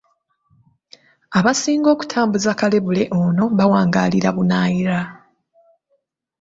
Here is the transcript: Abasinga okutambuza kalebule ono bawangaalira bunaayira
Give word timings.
Abasinga 1.37 1.89
okutambuza 1.95 2.51
kalebule 2.59 3.03
ono 3.21 3.43
bawangaalira 3.57 4.29
bunaayira 4.35 4.99